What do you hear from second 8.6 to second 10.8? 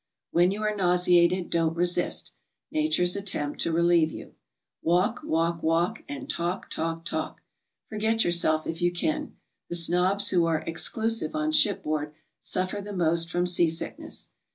if you can. The snobs who are